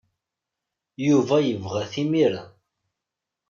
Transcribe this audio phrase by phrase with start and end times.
[1.07, 2.43] Yuba yebɣa-t imir-a.